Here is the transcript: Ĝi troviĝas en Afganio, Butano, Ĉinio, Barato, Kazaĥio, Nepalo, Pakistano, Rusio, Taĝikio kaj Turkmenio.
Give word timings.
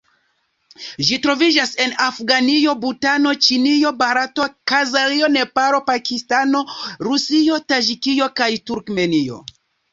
Ĝi 1.09 1.17
troviĝas 1.25 1.73
en 1.85 1.93
Afganio, 2.05 2.73
Butano, 2.85 3.35
Ĉinio, 3.49 3.93
Barato, 4.01 4.49
Kazaĥio, 4.73 5.31
Nepalo, 5.37 5.83
Pakistano, 5.93 6.65
Rusio, 7.11 7.63
Taĝikio 7.71 8.33
kaj 8.43 8.53
Turkmenio. 8.73 9.43